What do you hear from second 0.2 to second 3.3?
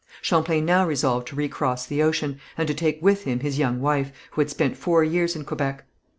Champlain now resolved to recross the ocean, and to take with